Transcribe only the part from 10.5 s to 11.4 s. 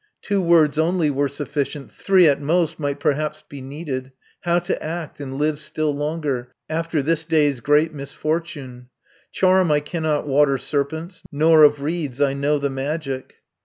serpents,